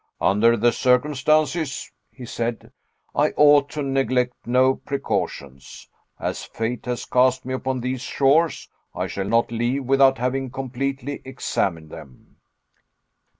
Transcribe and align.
"Under 0.19 0.57
the 0.57 0.71
circumstances," 0.71 1.91
he 2.11 2.25
said, 2.25 2.71
"I 3.13 3.33
ought 3.37 3.69
to 3.69 3.83
neglect 3.83 4.33
no 4.47 4.73
precautions. 4.77 5.87
As 6.19 6.43
fate 6.43 6.87
has 6.87 7.05
cast 7.05 7.45
me 7.45 7.53
upon 7.53 7.81
these 7.81 8.01
shores, 8.01 8.67
I 8.95 9.05
shall 9.05 9.27
not 9.29 9.51
leave 9.51 9.83
without 9.85 10.17
having 10.17 10.49
completely 10.49 11.21
examined 11.23 11.91
them." 11.91 12.37